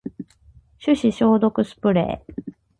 [0.83, 2.53] 手指消毒スプレー